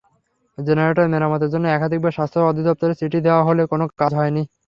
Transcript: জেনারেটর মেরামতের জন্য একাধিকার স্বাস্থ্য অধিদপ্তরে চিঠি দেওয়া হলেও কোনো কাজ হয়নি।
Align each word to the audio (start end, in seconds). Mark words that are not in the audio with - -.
জেনারেটর 0.57 1.07
মেরামতের 1.07 1.51
জন্য 1.53 1.65
একাধিকার 1.69 2.15
স্বাস্থ্য 2.17 2.47
অধিদপ্তরে 2.49 2.93
চিঠি 2.99 3.19
দেওয়া 3.23 3.45
হলেও 3.47 3.71
কোনো 3.73 3.85
কাজ 3.99 4.11
হয়নি। 4.19 4.41